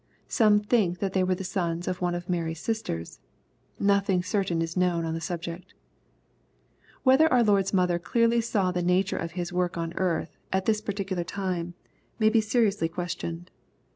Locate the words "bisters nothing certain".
2.65-4.59